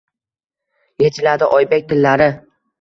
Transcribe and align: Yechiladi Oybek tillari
Yechiladi 1.05 1.53
Oybek 1.61 1.89
tillari 1.95 2.35